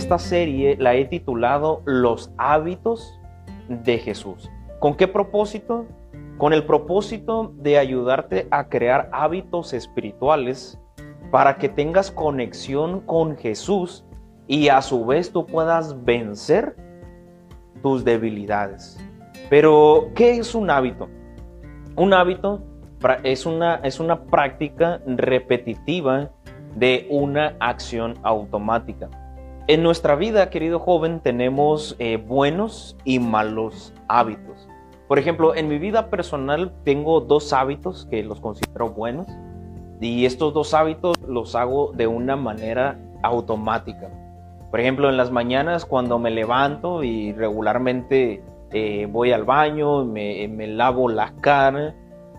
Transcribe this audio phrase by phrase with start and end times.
[0.00, 3.20] esta serie la he titulado Los hábitos
[3.68, 4.50] de Jesús.
[4.78, 5.84] ¿Con qué propósito?
[6.38, 10.80] Con el propósito de ayudarte a crear hábitos espirituales
[11.30, 14.06] para que tengas conexión con Jesús
[14.46, 16.74] y a su vez tú puedas vencer
[17.82, 18.98] tus debilidades.
[19.50, 21.10] Pero, ¿qué es un hábito?
[21.94, 22.62] Un hábito
[23.22, 26.30] es una, es una práctica repetitiva
[26.74, 29.10] de una acción automática.
[29.70, 34.68] En nuestra vida, querido joven, tenemos eh, buenos y malos hábitos.
[35.06, 39.28] Por ejemplo, en mi vida personal tengo dos hábitos que los considero buenos
[40.00, 44.10] y estos dos hábitos los hago de una manera automática.
[44.72, 50.48] Por ejemplo, en las mañanas cuando me levanto y regularmente eh, voy al baño, me,
[50.48, 51.94] me lavo la cara,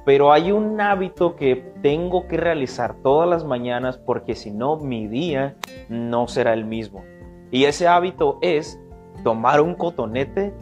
[0.06, 5.08] pero hay un hábito que tengo que realizar todas las mañanas porque si no mi
[5.08, 5.56] día
[5.88, 7.06] no será el mismo.
[7.52, 8.80] Y ese hábito es
[9.24, 10.54] tomar un cotonete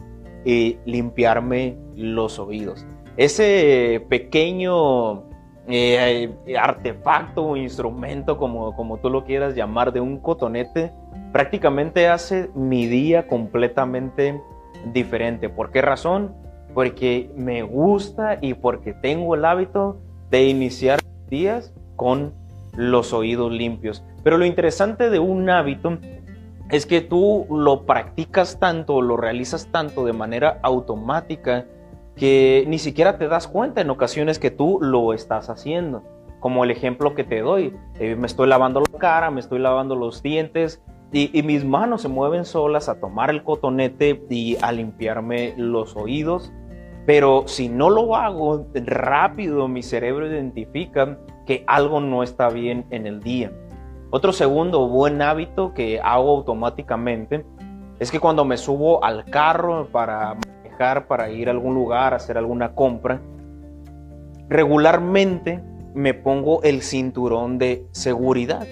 [0.44, 2.84] y limpiarme los oídos.
[3.16, 5.24] Ese pequeño
[5.68, 10.92] eh, artefacto o instrumento, como, como tú lo quieras llamar, de un cotonete,
[11.32, 14.40] prácticamente hace mi día completamente
[14.92, 15.48] diferente.
[15.48, 16.34] ¿Por qué razón?
[16.74, 22.32] Porque me gusta y porque tengo el hábito de iniciar días con
[22.76, 24.04] los oídos limpios.
[24.22, 25.98] Pero lo interesante de un hábito
[26.70, 31.66] es que tú lo practicas tanto, lo realizas tanto de manera automática
[32.14, 36.04] que ni siquiera te das cuenta en ocasiones que tú lo estás haciendo.
[36.38, 39.96] Como el ejemplo que te doy, eh, me estoy lavando la cara, me estoy lavando
[39.96, 40.82] los dientes
[41.12, 46.52] y, mis manos se mueven solas a tomar el cotonete y a limpiarme los oídos.
[47.04, 53.06] Pero si no lo hago rápido, mi cerebro identifica que algo no está bien en
[53.06, 53.50] el día.
[54.10, 57.44] Otro segundo buen hábito que hago automáticamente
[57.98, 62.36] es que cuando me subo al carro para manejar, para ir a algún lugar, hacer
[62.36, 63.20] alguna compra,
[64.48, 65.62] regularmente
[65.94, 68.66] me pongo el cinturón de seguridad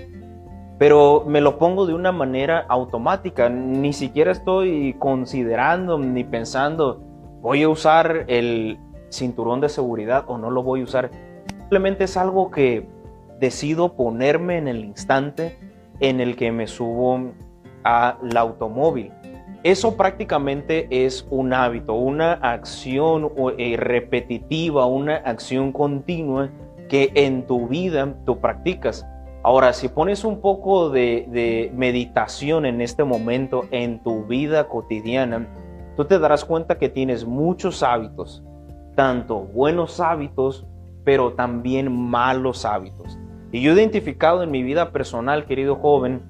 [0.78, 7.00] pero me lo pongo de una manera automática, ni siquiera estoy considerando ni pensando,
[7.42, 8.78] voy a usar el
[9.10, 11.10] cinturón de seguridad o no lo voy a usar.
[11.48, 12.88] Simplemente es algo que
[13.38, 15.58] decido ponerme en el instante
[16.00, 17.32] en el que me subo
[17.84, 19.12] al automóvil.
[19.64, 26.50] Eso prácticamente es un hábito, una acción eh, repetitiva, una acción continua
[26.88, 29.04] que en tu vida tú practicas.
[29.42, 35.48] Ahora, si pones un poco de, meditación en este momento en tu vida cotidiana,
[35.96, 38.44] tú te darás cuenta que tienes muchos hábitos,
[38.94, 40.66] tanto buenos hábitos,
[41.04, 43.18] pero también malos hábitos.
[43.50, 46.22] Y yo he identificado en mi vida personal, querido joven,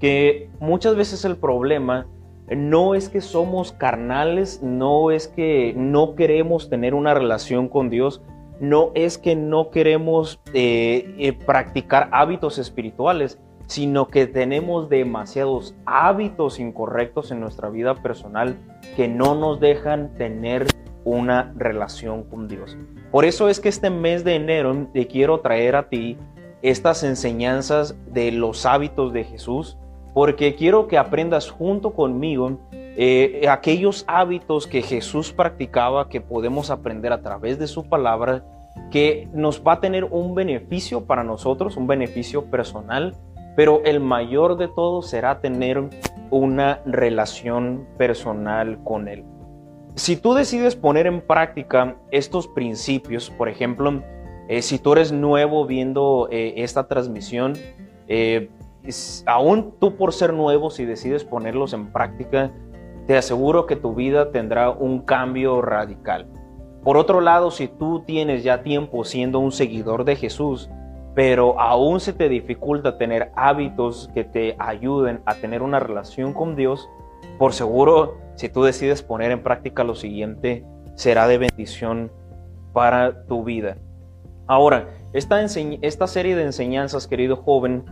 [0.00, 2.06] que muchas veces el problema
[2.48, 8.22] no es que somos carnales, no es que no queremos tener una relación con Dios,
[8.60, 16.60] no es que no queremos eh, eh, practicar hábitos espirituales, sino que tenemos demasiados hábitos
[16.60, 18.56] incorrectos en nuestra vida personal
[18.96, 20.66] que no nos dejan tener
[21.04, 22.76] una relación con Dios.
[23.10, 26.18] Por eso es que este mes de enero te quiero traer a ti
[26.62, 29.76] estas enseñanzas de los hábitos de Jesús,
[30.14, 37.12] porque quiero que aprendas junto conmigo eh, aquellos hábitos que Jesús practicaba, que podemos aprender
[37.12, 38.44] a través de su palabra,
[38.90, 43.14] que nos va a tener un beneficio para nosotros, un beneficio personal,
[43.56, 45.88] pero el mayor de todo será tener
[46.30, 49.24] una relación personal con Él.
[49.94, 54.02] Si tú decides poner en práctica estos principios, por ejemplo,
[54.52, 57.54] eh, si tú eres nuevo viendo eh, esta transmisión,
[59.24, 62.52] aún tú por ser nuevo, si decides ponerlos en práctica,
[63.06, 66.26] te aseguro que tu vida tendrá un cambio radical.
[66.84, 70.68] Por otro lado, si tú tienes ya tiempo siendo un seguidor de Jesús,
[71.14, 76.56] pero aún se te dificulta tener hábitos que te ayuden a tener una relación con
[76.56, 76.90] Dios,
[77.38, 82.12] por seguro, si tú decides poner en práctica lo siguiente, será de bendición
[82.72, 83.76] para tu vida.
[84.46, 87.84] Ahora, esta, esta serie de enseñanzas, querido joven,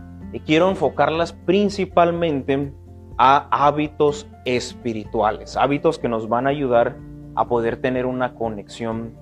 [0.45, 2.73] quiero enfocarlas principalmente
[3.17, 6.97] a hábitos espirituales, hábitos que nos van a ayudar
[7.35, 9.15] a poder tener una conexión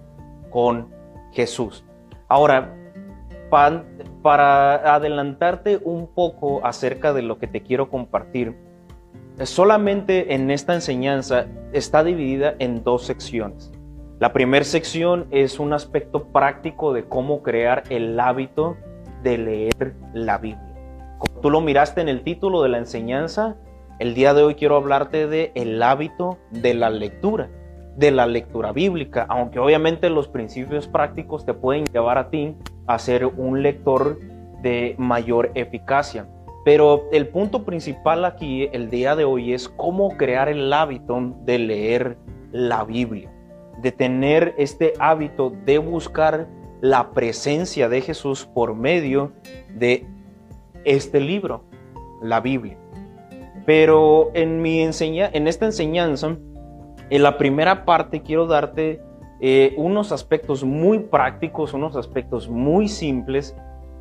[0.49, 0.87] con
[1.31, 1.83] Jesús.
[2.27, 2.75] Ahora,
[3.49, 8.55] para adelantarte un poco acerca de lo que te quiero compartir,
[9.43, 13.71] solamente en esta enseñanza está dividida en dos secciones.
[14.19, 18.75] La primera sección es un aspecto práctico de cómo crear el hábito
[19.23, 20.75] de leer la Biblia.
[21.19, 23.55] Como tú lo miraste en el título de la enseñanza,
[23.97, 27.49] El día de hoy quiero hablarte de el hábito de la lectura,
[27.95, 32.57] de la lectura bíblica, aunque obviamente los principios prácticos te pueden llevar a ti
[32.87, 34.19] a ser un lector
[34.61, 36.27] de mayor eficacia.
[36.65, 41.57] Pero el punto principal aquí el día de hoy es cómo crear el hábito de
[41.57, 42.17] leer
[42.51, 43.31] la Biblia,
[43.81, 46.47] de tener este hábito de buscar
[46.81, 49.31] la presencia de Jesús por medio
[49.75, 50.05] de
[50.85, 51.63] este libro,
[52.21, 52.77] la Biblia.
[53.65, 56.37] Pero en, mi enseña, en esta enseñanza,
[57.09, 59.01] en la primera parte quiero darte
[59.41, 63.55] eh, unos aspectos muy prácticos, unos aspectos muy simples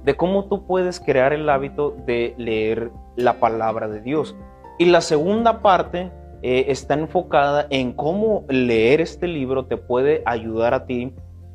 [0.04, 4.36] de cómo tú puedes crear el hábito de leer la palabra de Dios.
[4.78, 6.10] Y la segunda parte
[6.42, 11.12] eh, está enfocada en cómo leer este libro te puede ayudar a ti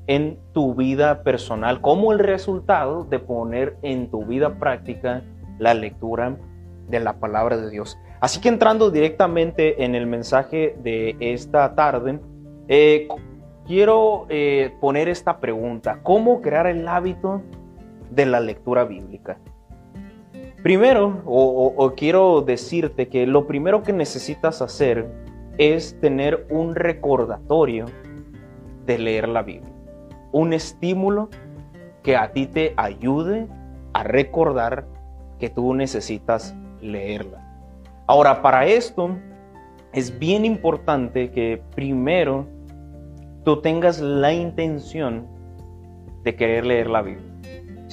[0.07, 5.23] en tu vida personal, como el resultado de poner en tu vida práctica
[5.59, 6.37] la lectura
[6.89, 7.97] de la palabra de Dios.
[8.19, 12.19] Así que entrando directamente en el mensaje de esta tarde,
[12.67, 13.07] eh,
[13.65, 17.41] quiero eh, poner esta pregunta, ¿cómo crear el hábito
[18.11, 19.37] de la lectura bíblica?
[20.63, 25.11] Primero, o, quiero decirte que lo primero que necesitas hacer
[25.57, 27.85] es tener un recordatorio
[28.85, 29.73] de leer la Biblia.
[30.31, 31.27] Un estímulo
[32.01, 33.49] que a ti te ayude
[33.91, 34.87] a recordar
[35.37, 37.41] que tú necesitas leerla.
[38.07, 39.09] Ahora, para esto
[39.91, 42.47] es bien importante que primero
[43.43, 45.27] tú tengas la intención
[46.23, 47.32] de querer leer la Biblia.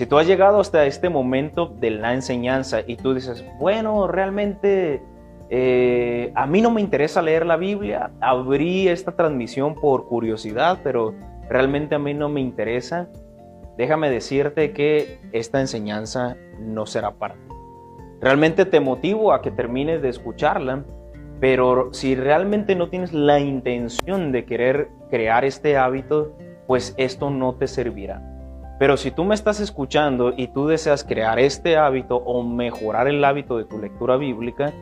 [0.01, 5.03] Si tú has llegado hasta este momento de la enseñanza y tú dices, bueno, realmente
[5.51, 11.13] eh, a mí no me interesa leer la Biblia, abrí esta transmisión por curiosidad, pero
[11.51, 13.11] realmente a mí no me interesa,
[13.77, 17.55] déjame decirte que esta enseñanza no será para ti.
[18.23, 20.83] Realmente te motivo a que termines de escucharla,
[21.41, 26.35] pero si realmente no tienes la intención de querer crear este hábito,
[26.67, 28.30] pues esto no te servirá.
[28.81, 33.23] Pero si tú me estás escuchando y tú deseas crear este hábito o mejorar el
[33.23, 34.73] hábito de tu lectura bíblica,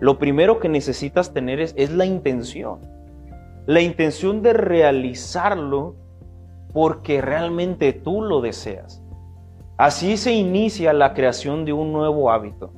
[0.00, 2.80] lo primero que necesitas tener es, la intención.
[3.64, 5.96] La intención de realizarlo
[6.74, 9.02] porque realmente tú lo deseas.
[9.78, 12.74] Así se inicia la creación de un nuevo hábito.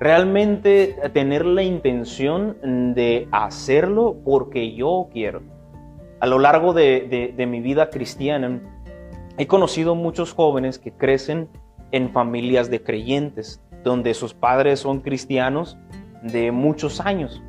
[0.00, 2.56] Realmente tener la intención
[2.96, 5.42] de hacerlo porque yo quiero.
[6.18, 8.60] A lo largo de mi vida cristiana,
[9.38, 11.48] He conocido muchos jóvenes que crecen
[11.92, 15.78] en familias de creyentes, donde sus padres son cristianos
[16.24, 17.40] de muchos años.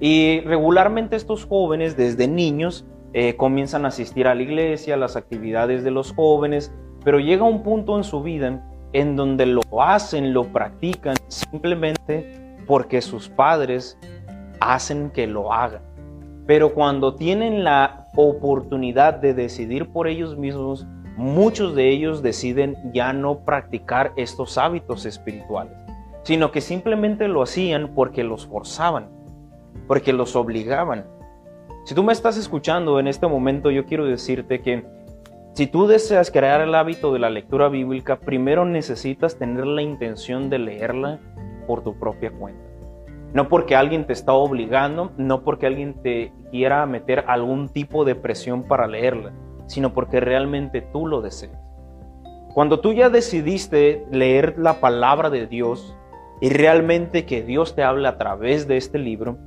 [0.00, 5.14] Y regularmente estos jóvenes desde niños eh, comienzan a asistir a la iglesia, a las
[5.14, 6.74] actividades de los jóvenes,
[7.04, 13.00] pero llega un punto en su vida en donde lo hacen, lo practican simplemente porque
[13.00, 13.96] sus padres
[14.58, 15.82] hacen que lo hagan.
[16.48, 20.88] Pero cuando tienen la oportunidad de decidir por ellos mismos,
[21.20, 25.74] muchos de ellos deciden ya no practicar estos hábitos espirituales,
[26.22, 29.10] sino que simplemente lo hacían porque los forzaban,
[29.86, 31.04] porque los obligaban.
[31.84, 34.82] Si tú me estás escuchando en este momento, yo quiero decirte que
[35.52, 40.48] si tú deseas crear el hábito de la lectura bíblica, primero necesitas tener la intención
[40.48, 41.20] de leerla
[41.66, 42.62] por tu propia cuenta.
[43.34, 48.14] No porque alguien te está obligando, no porque alguien te quiera meter algún tipo de
[48.14, 49.32] presión para leerla
[49.70, 51.56] sino porque realmente tú lo deseas.
[52.54, 55.96] Cuando tú ya decidiste leer la palabra de Dios
[56.40, 59.38] y realmente que Dios te habla a través de este libro,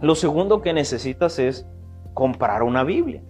[0.00, 1.66] lo segundo que necesitas es
[2.14, 3.20] comprar una Biblia.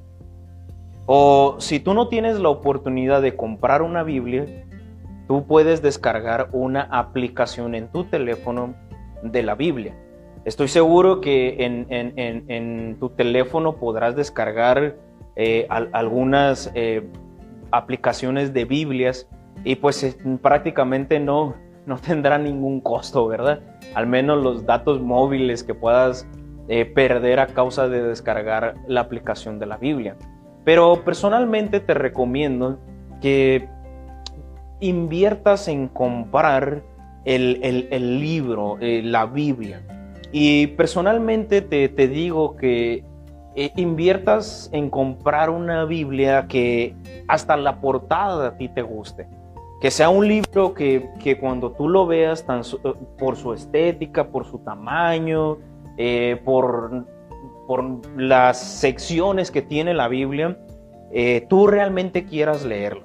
[1.06, 4.44] O si tú no tienes la oportunidad de comprar una Biblia,
[5.28, 8.74] tú puedes descargar una aplicación en tu teléfono
[9.22, 9.96] de la Biblia.
[10.44, 15.07] Estoy seguro que en, en tu teléfono podrás descargar
[15.40, 17.08] eh, algunas eh,
[17.70, 19.28] aplicaciones de Biblias
[19.62, 21.54] y pues eh, prácticamente no,
[21.86, 23.60] no tendrá ningún costo, ¿verdad?
[23.94, 26.26] Al menos los datos móviles que puedas
[26.94, 30.16] perder a causa de descargar la aplicación de la Biblia.
[30.64, 32.78] Pero personalmente te recomiendo
[33.22, 33.70] que
[34.80, 36.82] inviertas en comprar
[37.24, 39.80] el, el, libro, la Biblia.
[40.30, 43.02] Y personalmente te, te digo que
[43.54, 46.94] eh, inviertas en comprar una Biblia que
[47.26, 49.26] hasta la portada a ti te guste.
[49.80, 54.44] Que sea un libro que, cuando tú lo veas tan, eh, por su estética, por
[54.44, 55.58] su tamaño,
[55.96, 57.06] eh, por,
[57.66, 57.84] por
[58.16, 60.58] las secciones que tiene la Biblia,
[61.48, 63.04] tú realmente quieras leerlo.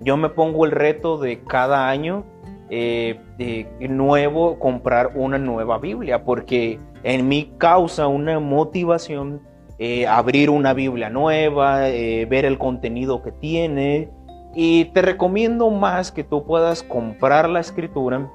[0.00, 2.24] Yo me pongo el reto de cada año
[2.72, 9.42] eh, nuevo comprar una nueva Biblia, porque en mí causa una motivación
[9.82, 14.10] eh, abrir una Biblia nueva, eh, ver el contenido que tiene.
[14.54, 18.30] Y te recomiendo más que tú puedas comprar la escritura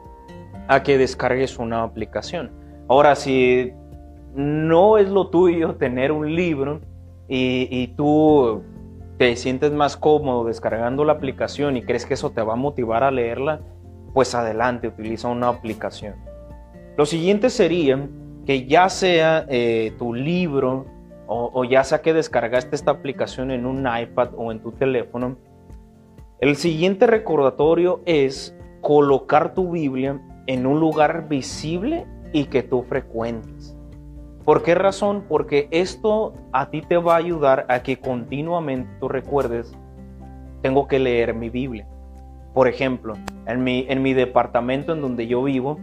[0.68, 2.50] a que descargues una aplicación.
[2.88, 3.74] Ahora, si
[4.34, 6.82] no es lo tuyo tener un libro
[7.28, 8.64] y, tú
[9.20, 13.04] te sientes más cómodo descargando la aplicación y crees que eso te va a motivar
[13.04, 13.62] a leerla,
[14.16, 16.16] pues adelante, utiliza una aplicación.
[16.98, 18.10] Lo siguiente sería
[18.48, 20.95] que ya sea eh, tu libro
[21.28, 25.38] o, ya sea que descargaste esta aplicación en un iPad o en tu teléfono,
[26.40, 33.76] el siguiente recordatorio es colocar tu Biblia en un lugar visible y que tú frecuentes.
[34.44, 35.26] ¿Por qué razón?
[35.28, 39.74] Porque esto a ti te va a ayudar a que continuamente tú recuerdes,
[40.62, 41.88] tengo que leer mi Biblia.
[42.54, 43.16] Por ejemplo,
[43.48, 45.80] en mi, en mi departamento en donde yo vivo,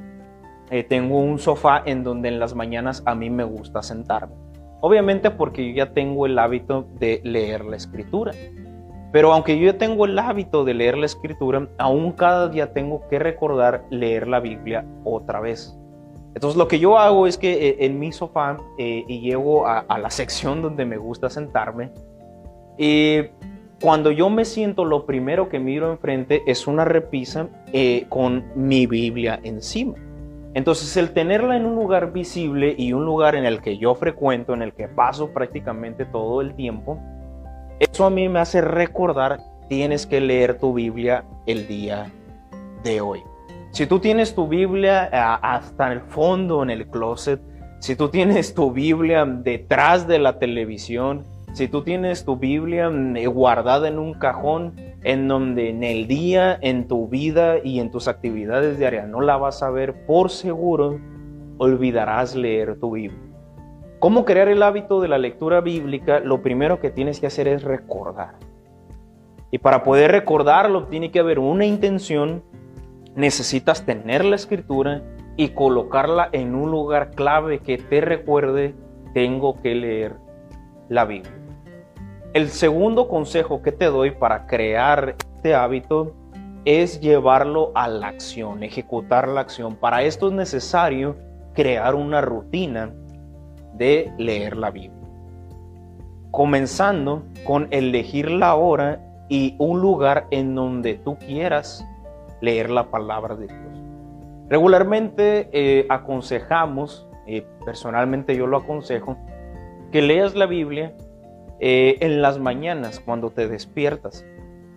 [0.70, 4.34] eh, tengo un sofá en donde en las mañanas a mí me gusta sentarme.
[4.82, 8.32] Obviamente porque yo ya tengo el hábito de leer la escritura.
[9.12, 13.06] Pero aunque yo ya tengo el hábito de leer la escritura, aún cada día tengo
[13.08, 15.78] que recordar leer la Biblia otra vez.
[16.34, 19.84] Entonces lo que yo hago es que eh, en mi sofá eh, y llego a,
[19.98, 21.90] la sección donde me gusta sentarme
[22.78, 23.20] y
[23.80, 28.86] cuando yo me siento, lo primero que miro enfrente es una repisa eh, con mi
[28.86, 29.94] Biblia encima.
[30.54, 34.52] Entonces el tenerla en un lugar visible y un lugar en el que yo frecuento,
[34.52, 36.98] en el que paso prácticamente todo el tiempo,
[37.80, 42.12] eso a mí me hace recordar, tienes que leer tu Biblia el día
[42.84, 43.22] de hoy.
[43.70, 47.40] Si tú tienes tu Biblia eh, hasta el fondo en el closet,
[47.80, 53.16] si tú tienes tu Biblia detrás de la televisión, si tú tienes tu Biblia mm,
[53.28, 58.08] guardada en un cajón en donde en el día, en tu vida y en tus
[58.08, 61.00] actividades diarias no la vas a ver, por seguro
[61.58, 63.18] olvidarás leer tu Biblia.
[63.98, 66.20] ¿Cómo crear el hábito de la lectura bíblica?
[66.20, 68.34] Lo primero que tienes que hacer es recordar.
[69.50, 72.42] Y para poder recordarlo tiene que haber una intención,
[73.14, 75.02] necesitas tener la escritura
[75.36, 78.74] y colocarla en un lugar clave que te recuerde,
[79.14, 80.16] tengo que leer
[80.88, 81.41] la Biblia.
[82.34, 86.14] El segundo consejo que te doy para crear este hábito
[86.64, 89.76] es llevarlo a la acción, ejecutar la acción.
[89.76, 91.14] Para esto es necesario
[91.52, 92.90] crear una rutina
[93.74, 95.06] de leer la Biblia.
[96.30, 98.98] Comenzando con elegir la hora
[99.28, 101.86] y un lugar en donde tú quieras
[102.40, 103.82] leer la palabra de Dios.
[104.48, 109.18] Regularmente eh, aconsejamos, eh, personalmente yo lo aconsejo,
[109.90, 110.94] que leas la Biblia
[111.64, 114.26] eh, en las mañanas cuando te despiertas.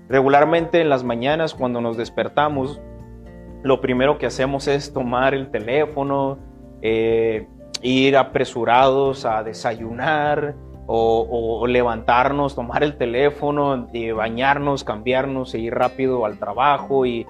[0.08, 2.80] Regularmente en las mañanas cuando nos despertamos,
[3.64, 6.38] lo primero que hacemos es tomar el teléfono,
[6.84, 7.48] eh,
[7.82, 10.54] ir apresurados a desayunar
[10.86, 17.08] o, levantarnos, tomar el teléfono, y bañarnos, cambiarnos e ir rápido al trabajo.
[17.08, 17.26] Y,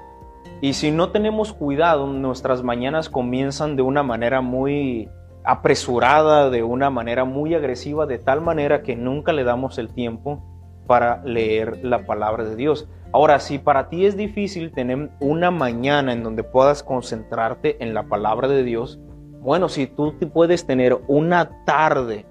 [0.60, 5.08] y si no tenemos cuidado, nuestras mañanas comienzan de una manera muy
[5.46, 10.44] apresurada, de una manera muy agresiva, de tal manera que nunca le damos el tiempo
[10.88, 12.88] para leer la palabra de Dios.
[13.12, 18.04] Ahora, si para ti es difícil tener una mañana en donde puedas concentrarte en la
[18.04, 19.00] palabra de Dios,
[19.40, 22.26] bueno, si tú puedes tener una tarde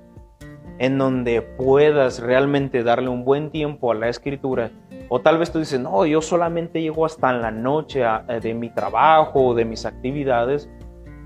[0.78, 4.72] en donde puedas realmente darle un buen tiempo a la escritura,
[5.08, 8.02] o tal vez tú dices, no, yo solamente llego hasta en la noche
[8.42, 10.68] de mi trabajo, de mis actividades,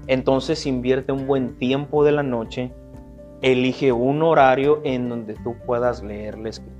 [0.08, 2.72] entonces invierte un buen tiempo de la noche,
[3.42, 6.78] elige un horario en donde tú puedas leer la escritura.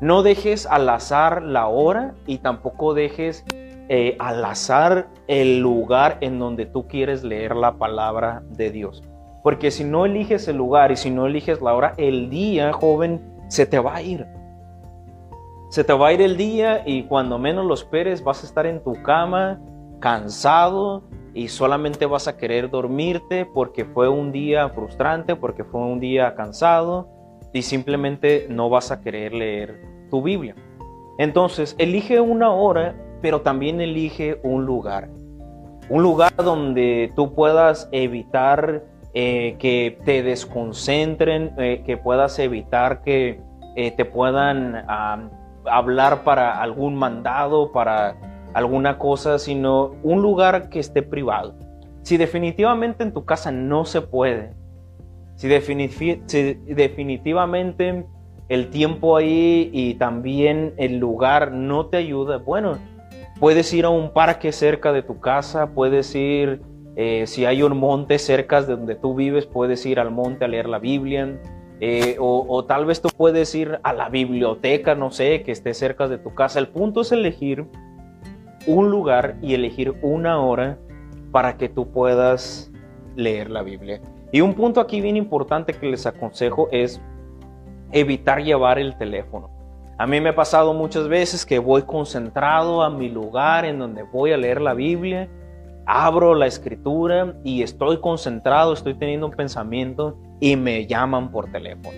[0.00, 3.44] No dejes al azar la hora y tampoco dejes
[3.88, 9.02] eh, al azar el lugar en donde tú quieres leer la palabra de Dios.
[9.42, 13.20] Porque si no eliges el lugar y si no eliges la hora, el día, joven,
[13.48, 14.26] se te va a ir.
[15.68, 18.66] Se te va a ir el día y cuando menos lo esperes vas a estar
[18.66, 19.60] en tu cama,
[20.00, 21.04] cansado,
[21.34, 26.34] y solamente vas a querer dormirte porque fue un día frustrante, porque fue un día
[26.36, 27.08] cansado
[27.52, 30.54] y simplemente no vas a querer leer tu Biblia.
[31.18, 35.08] Entonces, elige una hora, pero también elige un lugar.
[35.88, 43.40] Un lugar donde tú puedas evitar eh, que te desconcentren, eh, que puedas evitar que
[43.76, 45.28] eh, te puedan ah,
[45.66, 48.16] hablar para algún mandado, para
[48.54, 51.54] alguna cosa, sino un lugar que esté privado.
[52.02, 54.52] Si definitivamente en tu casa no se puede,
[55.36, 58.06] si, definitivamente
[58.48, 62.78] el tiempo ahí y también el lugar no te ayuda, bueno,
[63.40, 66.62] Puedes ir a un parque cerca de tu casa, puedes ir,
[66.94, 70.48] eh, si hay un monte cerca de donde tú vives, puedes ir al monte a
[70.48, 71.40] leer la Biblia.
[71.80, 75.74] Eh, o, o, tal vez tú puedes ir a la biblioteca, no sé, que esté
[75.74, 76.60] cerca de tu casa.
[76.60, 77.66] El punto es elegir
[78.66, 80.78] un lugar y elegir una hora
[81.32, 82.70] para que tú puedas
[83.16, 84.00] leer la Biblia.
[84.32, 87.00] Y un punto aquí bien importante que les aconsejo es
[87.92, 89.50] evitar llevar el teléfono.
[89.96, 94.02] A mí me ha pasado muchas veces que voy concentrado a mi lugar en donde
[94.02, 95.28] voy a leer la Biblia,
[95.86, 101.96] abro la escritura y estoy concentrado, estoy teniendo un pensamiento y me llaman por teléfono.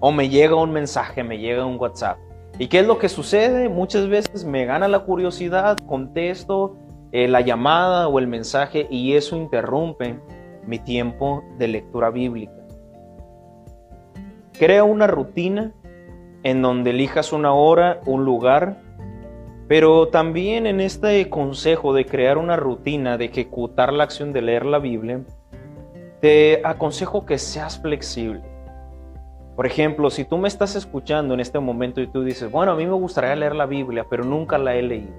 [0.00, 2.18] O me llega un mensaje, me llega un WhatsApp.
[2.58, 3.68] ¿Y qué es lo que sucede?
[3.68, 6.76] Muchas veces me gana la curiosidad, contesto
[7.12, 10.18] eh, la llamada o el mensaje y eso interrumpe
[10.66, 12.54] mi tiempo de lectura bíblica.
[14.58, 15.74] Crea una rutina
[16.44, 18.80] en donde elijas una hora, un lugar,
[19.68, 24.64] pero también en este consejo de crear una rutina, de ejecutar la acción de leer
[24.64, 25.20] la Biblia,
[26.22, 28.55] te aconsejo que seas flexible.
[29.56, 32.76] Por ejemplo, si tú me estás escuchando en este momento y tú dices, bueno, a
[32.76, 35.14] mí me gustaría leer la Biblia, pero nunca la he leído.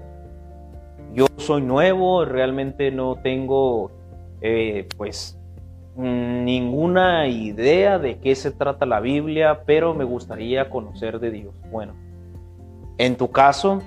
[1.12, 3.92] Yo soy nuevo, realmente no tengo,
[4.42, 5.40] eh, pues,
[5.96, 11.56] ninguna idea de qué se trata la Biblia, pero me gustaría conocer de Dios.
[11.72, 11.96] Bueno,
[13.00, 13.82] en tu caso,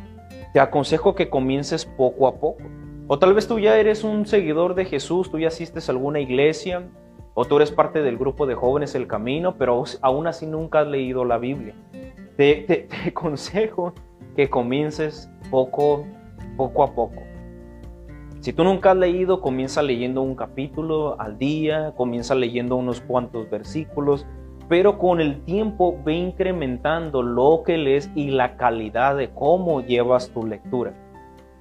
[0.52, 2.64] te aconsejo que comiences poco a poco.
[3.06, 6.18] O tal vez tú ya eres un seguidor de Jesús, tú ya asistes a alguna
[6.18, 6.88] iglesia,
[7.34, 10.88] o tú eres parte del grupo de jóvenes El Camino, pero aún así nunca has
[10.88, 11.74] leído la Biblia.
[12.36, 13.92] Te, te aconsejo
[14.36, 16.04] que comiences poco,
[16.56, 17.22] poco a poco.
[18.40, 23.50] Si tú nunca has leído, comienza leyendo un capítulo al día, comienza leyendo unos cuantos
[23.50, 24.26] versículos,
[24.66, 30.30] pero con el tiempo ve incrementando lo que lees y la calidad de cómo llevas
[30.30, 30.94] tu lectura.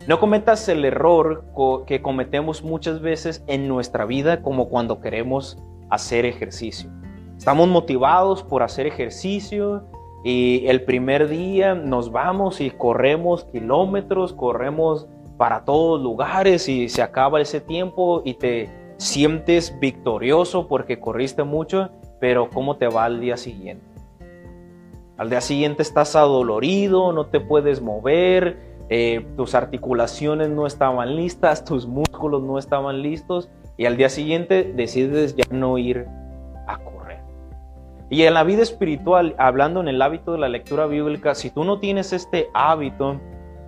[0.10, 1.46] No cometas el error
[1.86, 5.60] que cometemos muchas veces en nuestra vida como cuando queremos
[5.92, 6.90] hacer ejercicio.
[7.38, 9.84] Estamos motivados por hacer ejercicio
[10.24, 15.08] y el primer día nos vamos y corremos kilómetros, corremos
[15.38, 21.92] para todos lugares y se acaba ese tiempo y te sientes victorioso porque corriste mucho,
[22.20, 23.86] pero ¿cómo te va al día siguiente?
[25.18, 31.64] Al día siguiente estás adolorido, no te puedes mover, eh, tus articulaciones no estaban listas,
[31.64, 36.08] tus músculos no estaban listos y al día siguiente decides ya no ir
[36.68, 37.20] a correr.
[38.10, 41.64] Y en la vida espiritual, hablando en el hábito de la lectura bíblica, si tú
[41.64, 43.20] no tienes este hábito,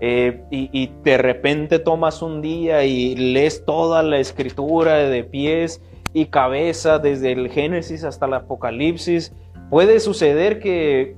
[0.04, 5.80] eh, y, de repente tomas un día y lees toda la escritura de pies
[6.12, 9.32] y cabeza, desde el Génesis hasta el Apocalipsis,
[9.70, 11.16] puede suceder que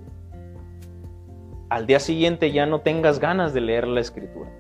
[1.74, 4.52] al día siguiente ya no tengas ganas de leer la escritura.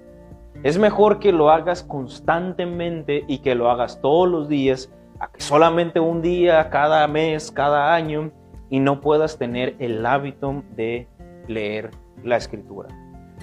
[0.63, 5.39] Es mejor que lo hagas constantemente y que lo hagas todos los días, a que
[5.39, 8.31] solamente un día, cada mes, cada año,
[8.71, 11.07] y no puedas tener el hábito de
[11.47, 11.91] leer
[12.23, 12.89] la escritura.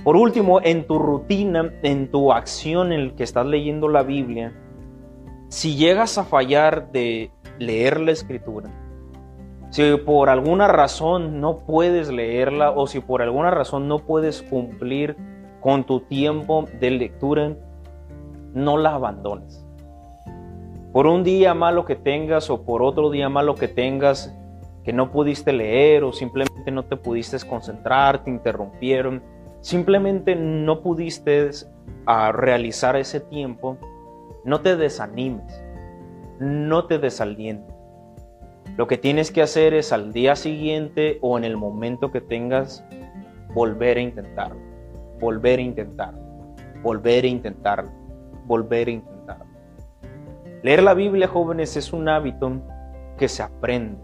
[0.03, 4.53] Por último, en tu rutina, en tu acción en el que estás leyendo la Biblia,
[5.47, 7.31] si llegas a fallar de
[7.61, 8.69] leer la escritura,
[9.71, 15.17] si por alguna razón no puedes leerla o si por alguna razón no puedes cumplir
[15.61, 17.53] con tu tiempo de lectura,
[18.53, 19.65] no la abandones.
[20.93, 24.37] Por un día malo que tengas o por otro día malo que tengas
[24.85, 29.23] que no pudiste leer o simplemente no te pudiste concentrar, te interrumpieron,
[29.61, 31.51] simplemente no pudiste
[32.07, 33.77] a realizar ese tiempo,
[34.45, 35.63] no te desanimes,
[36.41, 37.80] no te desalientes.
[38.77, 42.85] Lo que tienes que hacer es al día siguiente o en el momento que tengas,
[43.55, 44.61] volver a intentarlo,
[45.21, 46.21] volver a intentarlo,
[46.83, 47.91] volver a intentarlo,
[48.47, 49.47] volver a intentarlo.
[50.63, 52.53] Leer la Biblia, jóvenes, es un hábito
[53.19, 53.99] que se aprende.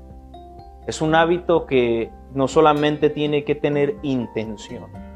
[0.86, 5.06] Es un hábito que no solamente tiene que tener intención,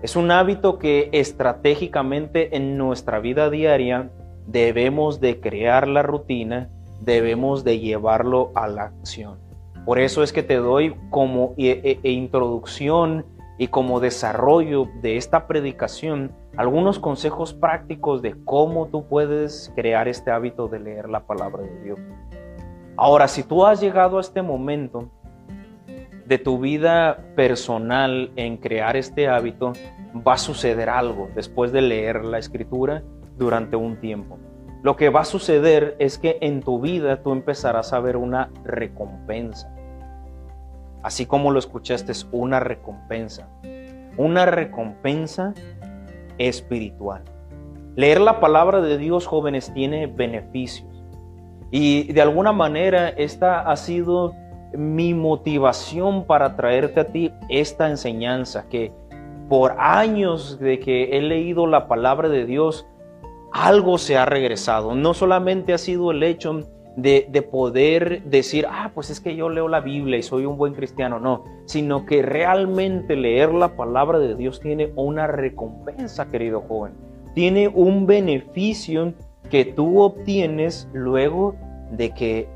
[0.00, 4.10] es un hábito que estratégicamente en nuestra vida diaria
[4.46, 9.38] debemos de crear la rutina, debemos de llevarlo a la acción.
[9.84, 13.24] Por eso es que te doy como e, e, e introducción
[13.56, 20.30] y como desarrollo de esta predicación algunos consejos prácticos de cómo tú puedes crear este
[20.30, 21.98] hábito de leer la palabra de Dios.
[22.96, 25.08] Ahora, si tú has llegado a este momento
[26.26, 29.72] de tu vida personal en crear este hábito,
[30.26, 33.02] va a suceder algo después de leer la escritura
[33.36, 34.38] durante un tiempo.
[34.82, 38.50] Lo que va a suceder es que en tu vida tú empezarás a ver una
[38.64, 39.74] recompensa.
[41.02, 43.48] Así como lo escuchaste, es una recompensa.
[44.16, 45.54] Una recompensa
[46.38, 47.22] espiritual.
[47.96, 51.04] Leer la palabra de Dios, jóvenes, tiene beneficios.
[51.70, 54.34] Y de alguna manera esta ha sido
[54.72, 58.92] mi motivación para traerte a ti esta enseñanza, que
[59.48, 62.86] por años de que he leído la palabra de Dios,
[63.52, 64.94] algo se ha regresado.
[64.94, 66.62] No solamente ha sido el hecho
[66.96, 70.74] de, poder decir, ah, pues es que yo leo la Biblia y soy un buen
[70.74, 76.94] cristiano, no, sino que realmente leer la palabra de Dios tiene una recompensa, querido joven.
[77.34, 79.14] Tiene un beneficio
[79.48, 81.54] que tú obtienes luego
[81.92, 82.48] de que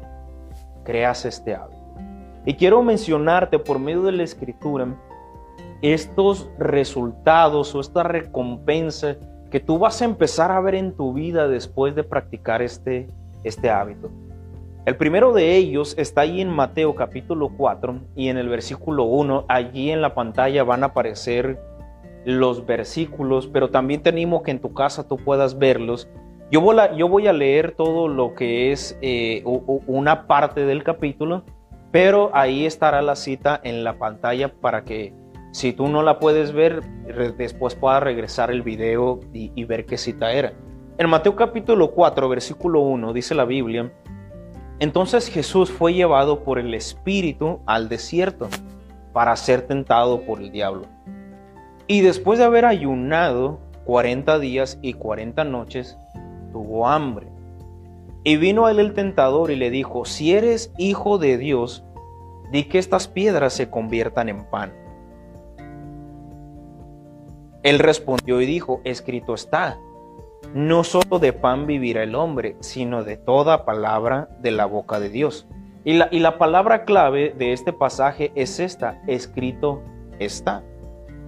[0.85, 1.81] creas este hábito.
[2.45, 4.89] Y quiero mencionarte por medio de la escritura
[5.83, 9.17] estos resultados o esta recompensa
[9.53, 13.07] que tú vas a empezar a ver en tu vida después de practicar este,
[13.45, 14.11] este hábito.
[14.87, 19.45] El primero de ellos está ahí en Mateo capítulo 4 y en el versículo 1,
[19.49, 21.61] allí en la pantalla van a aparecer
[22.25, 26.09] los versículos, pero también te animo que en tu casa tú puedas verlos.
[26.51, 31.45] Yo voy a, leer todo lo que es eh, una parte del capítulo,
[31.91, 35.13] pero ahí estará la cita en la pantalla para que
[35.53, 36.83] si tú no la puedes ver,
[37.37, 40.55] después puedas regresar el video y, ver qué cita era.
[40.97, 43.93] En Mateo capítulo 4, versículo 1, dice la Biblia,
[44.79, 48.49] entonces Jesús fue llevado por el Espíritu al desierto
[49.13, 50.87] para ser tentado por el diablo.
[51.87, 55.99] Y después de haber ayunado 40 días y 40 noches,
[56.51, 57.27] tuvo hambre.
[58.25, 61.85] Y vino a él el tentador y le dijo, si eres hijo de Dios,
[62.51, 64.82] di que estas piedras se conviertan en pan.
[67.63, 69.79] Él respondió y dijo, escrito está,
[70.55, 75.09] no solo de pan vivirá el hombre, sino de toda palabra de la boca de
[75.09, 75.47] Dios.
[75.85, 79.83] Y la, y la palabra clave de este pasaje es esta, escrito
[80.19, 80.63] está.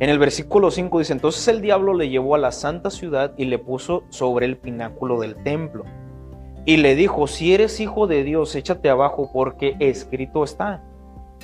[0.00, 3.44] En el versículo 5 dice, entonces el diablo le llevó a la santa ciudad y
[3.44, 5.84] le puso sobre el pináculo del templo.
[6.66, 10.82] Y le dijo, si eres hijo de Dios, échate abajo porque escrito está.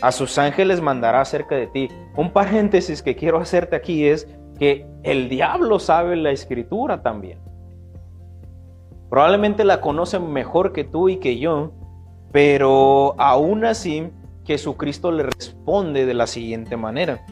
[0.01, 1.89] A sus ángeles mandará cerca de ti.
[2.17, 4.27] Un paréntesis que quiero hacerte aquí es
[4.61, 7.39] que el diablo sabe la escritura también.
[9.09, 11.73] Probablemente la conoce mejor que tú y que yo,
[12.31, 14.11] pero aún así
[14.45, 17.27] Jesucristo le responde de la siguiente manera.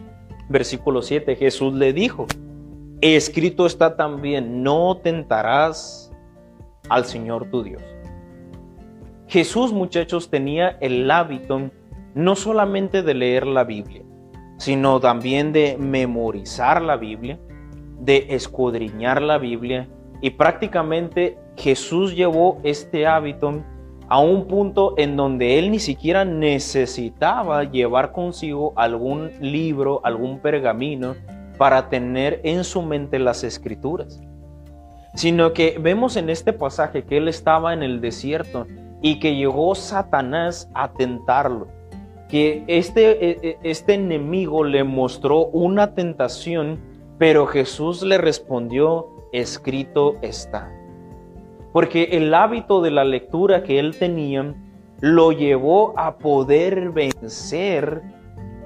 [0.49, 2.27] Versículo 7, Jesús le dijo,
[3.03, 6.11] escrito está también, no tentarás
[6.89, 7.83] al Señor tu Dios.
[9.27, 11.71] Jesús, muchachos, tenía el hábito
[12.15, 14.03] no solamente de leer la Biblia,
[14.59, 17.39] sino también de memorizar la Biblia,
[18.01, 19.89] de escudriñar la Biblia.
[20.21, 23.63] Y prácticamente Jesús llevó este hábito
[24.09, 31.15] a un punto en donde él ni siquiera necesitaba llevar consigo algún libro, algún pergamino
[31.57, 34.21] para tener en su mente las escrituras,
[35.15, 38.67] sino que vemos en este pasaje que él estaba en el desierto
[39.03, 41.78] y que llegó Satanás a tentarlo
[42.29, 46.79] que este, e, e, este enemigo le mostró una tentación,
[47.19, 50.71] pero Jesús le respondió, escrito está.
[51.73, 54.55] Porque el hábito de la lectura que él tenía
[55.01, 58.03] lo llevó a poder vencer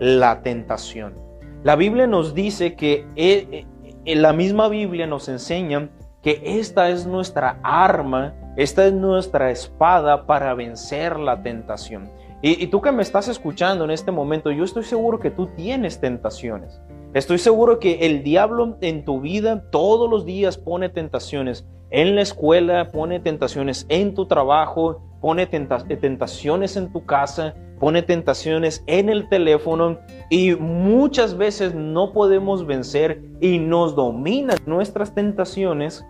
[0.01, 1.15] la tentación.
[1.63, 3.67] La Biblia nos dice que e,
[4.05, 5.91] la misma Biblia nos enseña
[6.23, 12.11] que esta es nuestra arma, esta es nuestra espada para vencer la tentación.
[12.45, 16.01] Y, tú que me estás escuchando en este momento, yo estoy seguro que tú tienes
[16.01, 16.81] tentaciones.
[17.15, 21.65] Estoy seguro que el diablo en tu vida todos los días pone tentaciones.
[21.91, 28.83] En la escuela pone tentaciones, en tu trabajo pone tentaciones en tu casa, pone tentaciones
[28.89, 36.05] en el teléfono y muchas veces no podemos vencer y nos dominan nuestras tentaciones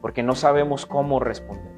[0.00, 1.71] porque no sabemos cómo responder.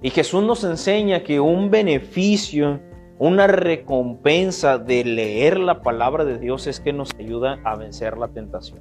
[0.00, 2.80] Y Jesús nos enseña que un beneficio,
[3.18, 8.28] una recompensa de leer la palabra de Dios es que nos ayuda a vencer la
[8.28, 8.80] tentación.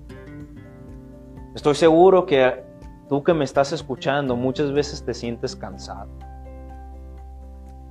[1.56, 2.64] Estoy seguro que
[3.10, 6.10] tú que me estás escuchando muchas veces te sientes cansado.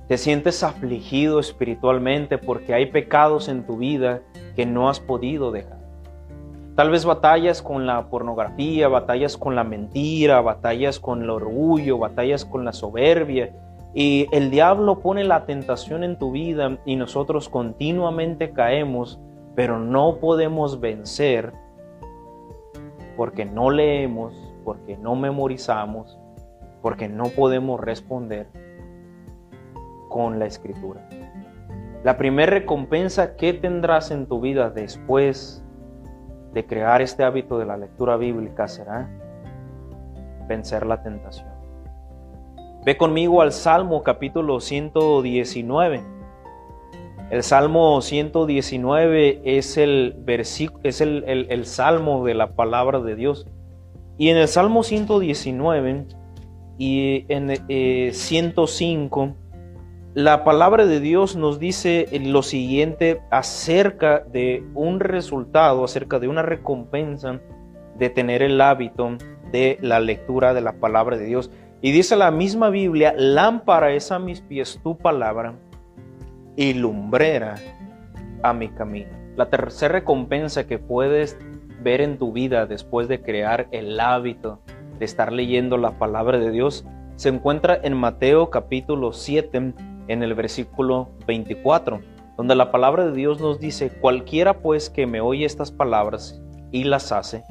[0.07, 4.21] Te sientes afligido espiritualmente porque hay pecados en tu vida
[4.55, 5.76] que no has podido dejar.
[6.77, 12.45] Tal vez batallas con la pornografía, batallas con la mentira, batallas con el orgullo, batallas
[12.45, 13.49] con la soberbia.
[13.95, 19.19] Y el diablo pone la tentación en tu vida y nosotros continuamente caemos,
[19.55, 21.51] pero no podemos vencer
[23.15, 26.19] porque no leemos, porque no memorizamos,
[26.83, 28.49] porque no podemos responder
[30.09, 31.09] con la escritura.
[32.03, 35.63] La primera recompensa que tendrás en tu vida después
[36.53, 39.09] de crear este hábito de la lectura bíblica será
[40.47, 41.47] vencer la tentación.
[42.85, 46.03] Ve conmigo al Salmo capítulo 119.
[47.29, 50.15] El Salmo 119 es el,
[50.83, 53.45] es el, el salmo de la palabra de Dios.
[54.17, 56.07] Y en el Salmo 119
[56.77, 59.33] y en 105, eh,
[60.17, 66.41] la palabra de Dios nos dice lo siguiente acerca de un resultado, acerca de una
[66.41, 67.39] recompensa
[67.99, 69.15] de tener el hábito
[69.51, 71.51] de la lectura de la palabra de Dios.
[71.81, 75.53] Y dice la misma Biblia, lámpara es a mis pies tu palabra
[76.55, 77.53] y lumbrera
[78.41, 79.11] a mi camino.
[79.35, 81.37] La tercera recompensa que puedes
[81.83, 84.61] ver en tu vida después de crear el hábito
[84.97, 89.75] de estar leyendo la palabra de Dios se encuentra en Mateo capítulo 7
[90.07, 92.01] en el versículo 24,
[92.37, 96.41] donde la palabra de Dios nos dice, cualquiera pues que me oye estas palabras
[96.71, 97.43] y las hace,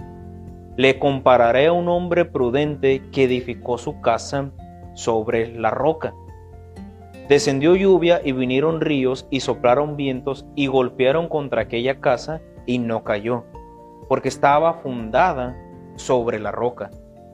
[0.77, 4.51] le compararé a un hombre prudente que edificó su casa
[4.95, 6.15] sobre la roca.
[7.29, 13.05] Descendió lluvia y vinieron ríos y soplaron vientos y golpearon contra aquella casa y no
[13.05, 13.45] cayó,
[14.09, 15.57] porque estaba fundada
[15.97, 16.91] sobre la roca.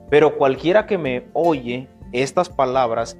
[0.09, 3.19] Pero cualquiera que me oye estas palabras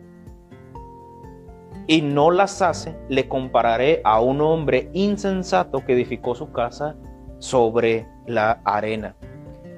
[1.87, 6.95] y no las hace, le compararé a un hombre insensato que edificó su casa
[7.39, 9.15] sobre la arena.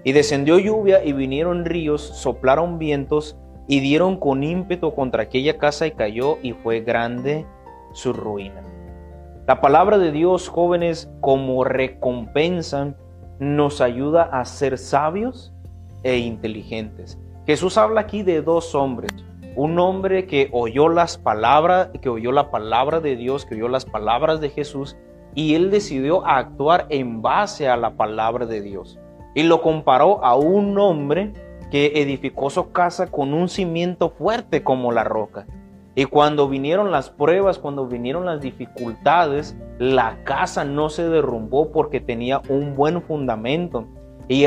[0.03, 3.37] Y descendió lluvia y vinieron ríos, soplaron vientos
[3.67, 7.45] y dieron con ímpetu contra aquella casa y cayó y fue grande
[7.93, 8.61] su ruina.
[9.47, 12.95] La palabra de Dios, jóvenes, como recompensa,
[13.39, 15.53] nos ayuda a ser sabios
[16.03, 17.19] e inteligentes.
[17.45, 19.11] Jesús habla aquí de dos hombres.
[19.55, 23.85] Un hombre que oyó las palabras, que oyó la palabra de Dios, que oyó las
[23.85, 24.97] palabras de Jesús
[25.33, 28.99] y él decidió actuar en base a la palabra de Dios.
[29.33, 31.33] Y lo comparó a un hombre
[31.69, 35.45] que edificó su casa con un cimiento fuerte como la roca.
[35.93, 42.01] Y cuando vinieron las pruebas, cuando vinieron las dificultades, la casa no se derrumbó porque
[42.01, 43.87] tenía un buen fundamento.
[44.27, 44.45] Y,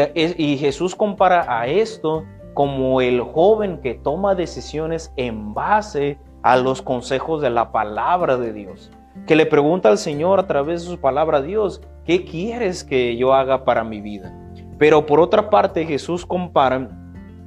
[0.59, 7.41] Jesús compara a esto como el joven que toma decisiones en base a los consejos
[7.41, 8.91] de la palabra de Dios,
[9.27, 13.35] que le pregunta al Señor a través de su palabra, Dios, ¿qué quieres que yo
[13.35, 14.33] haga para mi vida?
[14.79, 16.89] Pero por otra parte, Jesús compara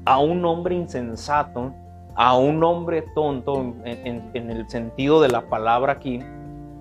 [0.06, 1.74] a un hombre insensato,
[2.16, 6.20] a un hombre tonto en, en el sentido de la palabra aquí,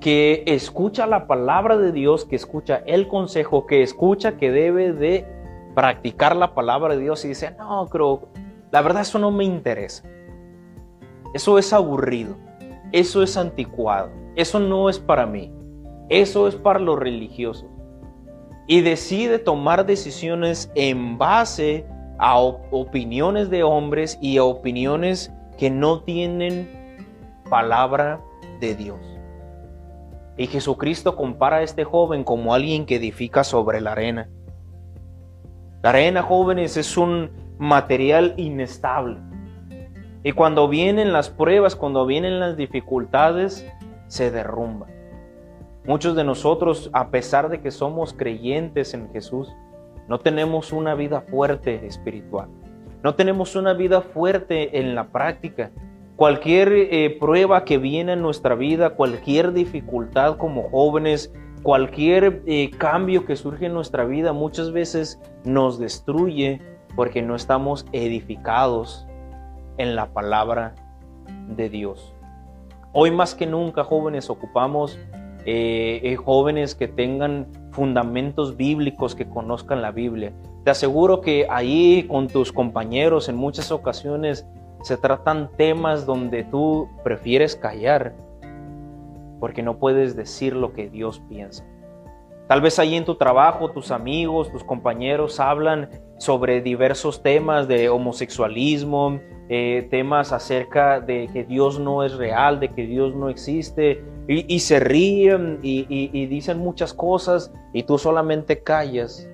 [0.00, 5.26] que escucha la palabra de Dios, que escucha el consejo, que escucha que debe de
[5.74, 8.28] practicar la palabra de Dios y dice, no, creo,
[8.70, 10.04] la verdad eso no me interesa.
[11.34, 12.36] Eso es aburrido,
[12.92, 15.52] eso es anticuado, eso no es para mí,
[16.08, 17.68] eso es para los religiosos.
[18.66, 21.86] Y decide tomar decisiones en base
[22.18, 26.68] a opiniones de hombres y a opiniones que no tienen
[27.48, 28.20] palabra
[28.60, 29.00] de Dios.
[30.36, 34.30] Y Jesucristo compara a este joven como alguien que edifica sobre la arena.
[35.82, 39.16] La arena, jóvenes, es un material inestable.
[40.22, 43.66] Y cuando vienen las pruebas, cuando vienen las dificultades,
[44.06, 44.88] se derrumba.
[45.86, 49.50] Muchos de nosotros, a pesar de que somos creyentes en Jesús,
[50.06, 52.48] no tenemos una vida fuerte espiritual.
[53.02, 55.70] No tenemos una vida fuerte en la práctica.
[56.16, 63.24] Cualquier eh, prueba que viene en nuestra vida, cualquier dificultad como jóvenes, cualquier eh, cambio
[63.26, 66.60] que surge en nuestra vida muchas veces nos destruye
[66.96, 69.06] porque no estamos edificados
[69.78, 70.74] en la palabra
[71.48, 72.14] de Dios.
[72.92, 74.98] Hoy más que nunca jóvenes ocupamos
[75.46, 80.32] eh, eh, jóvenes que tengan fundamentos bíblicos, que conozcan la Biblia.
[80.64, 84.46] Te aseguro que ahí con tus compañeros en muchas ocasiones
[84.82, 88.14] se tratan temas donde tú prefieres callar
[89.40, 91.64] porque no puedes decir lo que Dios piensa.
[92.46, 97.88] Tal vez ahí en tu trabajo tus amigos, tus compañeros hablan sobre diversos temas de
[97.88, 104.04] homosexualismo, eh, temas acerca de que Dios no es real, de que Dios no existe,
[104.28, 109.28] y, se ríen y, y dicen muchas cosas y tú solamente callas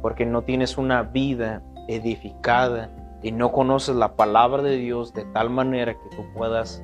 [0.00, 2.90] porque no tienes una vida edificada
[3.22, 6.82] y no conoces la palabra de Dios de tal manera que tú puedas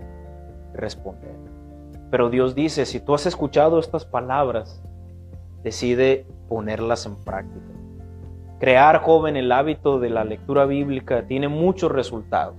[0.74, 1.35] responder.
[2.11, 4.82] Pero Dios dice, si tú has escuchado estas palabras,
[5.62, 7.66] decide ponerlas en práctica.
[8.61, 12.56] Crear joven el hábito de la lectura bíblica tiene muchos resultados.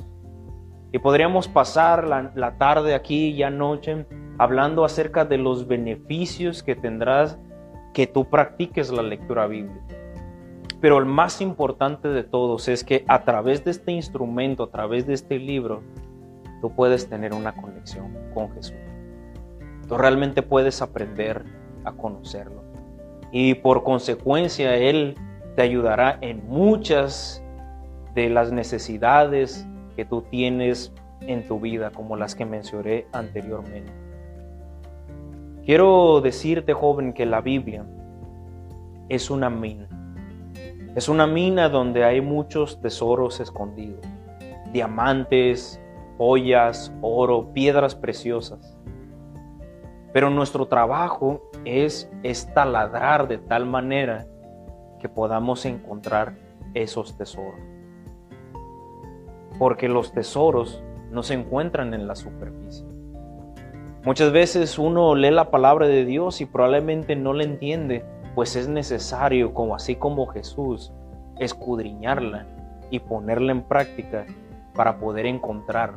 [0.92, 4.06] Y podríamos pasar la, tarde aquí, ya noche,
[4.38, 7.40] hablando acerca de los beneficios que tendrás
[7.94, 9.96] que tú practiques la lectura bíblica.
[10.82, 15.08] Pero el más importante de todos es que a través de este instrumento, a través
[15.08, 15.82] de este libro,
[16.64, 18.78] tú puedes tener una conexión con Jesús.
[19.90, 21.44] Tú realmente puedes aprender
[21.84, 22.64] a conocerlo.
[23.34, 25.16] Y por consecuencia, Él
[25.58, 27.44] te ayudará en muchas
[28.16, 33.92] de las necesidades que tú tienes en tu vida, como las que mencioné anteriormente.
[35.66, 37.84] Quiero decirte, joven, que la Biblia
[39.10, 39.90] es una mina.
[40.96, 44.00] Es una mina donde hay muchos tesoros escondidos.
[44.72, 45.82] Diamantes,
[46.18, 48.78] joyas, oro, piedras preciosas.
[50.14, 54.28] Pero nuestro trabajo es, estaladrar de tal manera
[55.00, 56.36] que podamos encontrar
[56.74, 57.60] esos tesoros.
[59.58, 62.86] Porque los tesoros no se encuentran en la superficie.
[64.06, 68.04] Muchas veces uno lee la palabra de Dios y probablemente no la entiende,
[68.36, 70.92] pues es necesario, como así como Jesús,
[71.40, 72.46] escudriñarla
[72.90, 74.26] y ponerla en práctica
[74.76, 75.94] para poder encontrar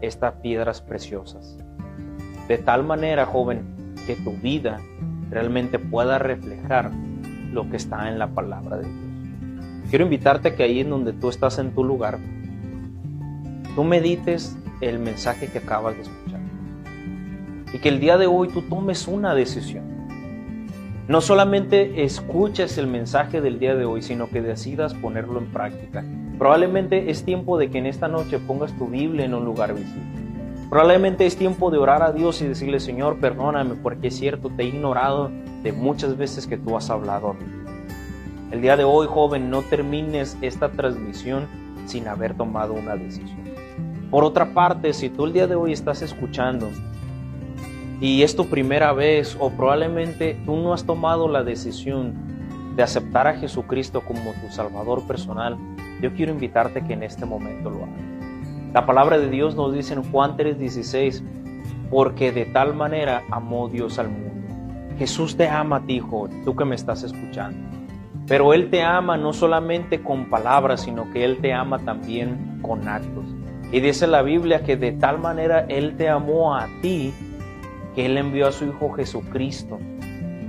[0.00, 1.58] estas piedras preciosas.
[2.48, 4.80] De tal manera, joven, que tu vida
[5.30, 6.90] realmente pueda reflejar
[7.52, 9.04] lo que está en la palabra de Dios.
[9.88, 12.18] Quiero invitarte que ahí en donde tú estás en tu lugar,
[13.74, 16.40] tú medites el mensaje que acabas de escuchar.
[17.72, 19.93] Y que el día de hoy tú tomes una decisión.
[21.06, 26.02] No solamente escuches el mensaje del día de hoy, sino que decidas ponerlo en práctica.
[26.38, 30.02] Probablemente es tiempo de que en esta noche pongas tu Biblia en un lugar visible.
[30.70, 34.62] Probablemente es tiempo de orar a Dios y decirle, Señor, perdóname porque es cierto, te
[34.62, 35.30] he ignorado
[35.62, 37.44] de muchas veces que tú has hablado a mí.
[38.50, 41.46] El día de hoy, joven, no termines esta transmisión
[41.84, 43.44] sin haber tomado una decisión.
[44.10, 46.70] Por otra parte, si tú el día de hoy estás escuchando
[48.04, 52.12] y es tu primera vez o probablemente tú no has tomado la decisión
[52.76, 55.56] de aceptar a Jesucristo como tu Salvador personal,
[56.02, 58.02] yo quiero invitarte que en este momento lo hagas.
[58.74, 61.22] La palabra de Dios nos dice en Juan 3:16,
[61.90, 64.54] porque de tal manera amó Dios al mundo.
[64.98, 67.58] Jesús te ama a ti, hijo, tú que me estás escuchando.
[68.26, 72.86] Pero Él te ama no solamente con palabras, sino que Él te ama también con
[72.86, 73.24] actos.
[73.72, 77.14] Y dice la Biblia que de tal manera Él te amó a ti
[77.94, 79.78] que Él envió a su Hijo Jesucristo.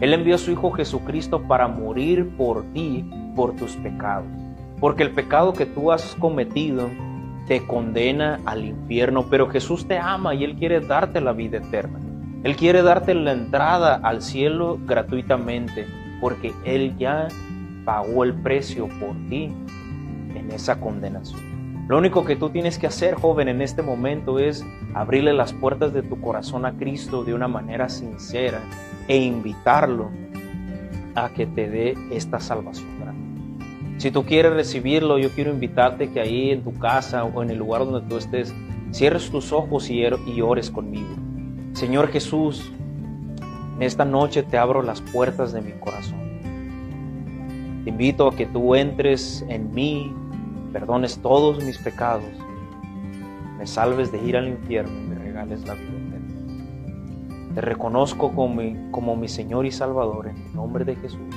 [0.01, 3.05] Él envió a su Hijo Jesucristo para morir por ti,
[3.35, 4.27] por tus pecados.
[4.79, 6.89] Porque el pecado que tú has cometido
[7.47, 11.99] te condena al infierno, pero Jesús te ama y Él quiere darte la vida eterna.
[12.43, 15.87] Él quiere darte la entrada al cielo gratuitamente,
[16.21, 17.27] porque Él ya
[17.85, 19.51] pagó el precio por ti
[20.35, 21.54] en esa condenación.
[21.87, 25.93] Lo único que tú tienes que hacer, joven, en este momento es abrirle las puertas
[25.93, 28.59] de tu corazón a Cristo de una manera sincera
[29.07, 30.09] e invitarlo
[31.13, 32.95] a que te dé esta salvación.
[33.97, 37.57] Si tú quieres recibirlo, yo quiero invitarte que ahí en tu casa o en el
[37.57, 38.53] lugar donde tú estés,
[38.91, 41.15] cierres tus ojos y, y ores conmigo.
[41.73, 42.71] Señor Jesús,
[43.77, 46.19] en esta noche te abro las puertas de mi corazón.
[47.83, 50.13] Te invito a que tú entres en mí,
[50.75, 52.25] perdones todos mis pecados,
[53.57, 57.55] me salves de ir al infierno y me regales la vida eterna.
[57.55, 61.33] Te reconozco como mi, como mi Señor y Salvador en el nombre de Jesús.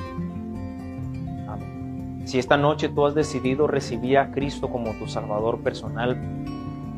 [1.47, 2.23] Amén.
[2.25, 6.19] Si esta noche tú has decidido recibir a Cristo como tu Salvador personal,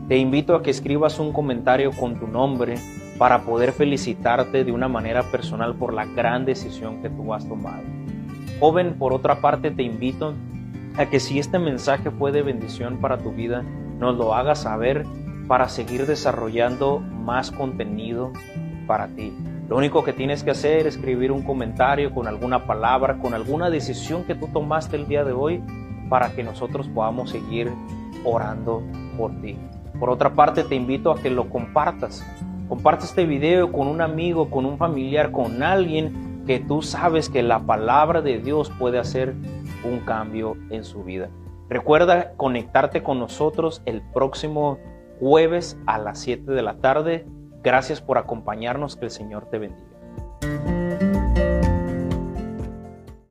[0.09, 2.76] te invito a que escribas un comentario con tu nombre
[3.18, 7.83] para poder felicitarte de una manera personal por la gran decisión que tú has tomado.
[8.61, 10.33] Joven, por otra parte, te invito
[11.08, 13.62] que si este mensaje fue de bendición para tu vida,
[13.98, 15.06] nos lo hagas saber
[15.48, 18.32] para seguir desarrollando más contenido
[18.86, 19.32] para ti.
[19.68, 23.70] Lo único que tienes que hacer es escribir un comentario con alguna palabra, con alguna
[23.70, 25.62] decisión que tú tomaste el día de hoy
[26.08, 27.70] para que nosotros podamos seguir
[28.24, 28.82] orando
[29.16, 29.56] por ti.
[29.98, 32.26] Por otra parte, te invito a que lo compartas.
[32.68, 37.42] Comparte este video con un amigo, con un familiar, con alguien que tú sabes que
[37.42, 39.34] la palabra de Dios puede hacer
[39.85, 41.31] un cambio en su vida.
[41.68, 44.78] Recuerda conectarte con nosotros el próximo
[45.20, 47.26] jueves a las 7 de la tarde.
[47.62, 48.97] Gracias por acompañarnos.
[48.97, 50.80] Que el Señor te bendiga.